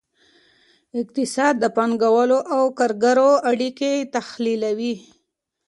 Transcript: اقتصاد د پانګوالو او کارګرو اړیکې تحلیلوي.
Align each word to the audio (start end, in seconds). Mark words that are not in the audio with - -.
اقتصاد 1.01 1.53
د 1.59 1.65
پانګوالو 1.75 2.39
او 2.55 2.63
کارګرو 2.79 3.31
اړیکې 3.51 3.91
تحلیلوي. 4.15 4.95